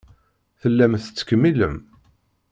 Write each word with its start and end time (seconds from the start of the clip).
Tellam 0.59 0.93
tettkemmilem. 0.97 1.75